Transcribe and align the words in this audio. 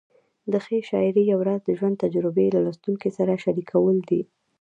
د 0.51 0.53
ښې 0.65 0.77
شاعرۍ 0.89 1.23
یو 1.31 1.39
راز 1.47 1.61
د 1.65 1.69
ژوند 1.77 2.01
تجربې 2.03 2.47
له 2.55 2.59
لوستونکي 2.65 3.09
سره 3.17 3.41
شریکول 3.43 3.97
دي. 4.09 4.21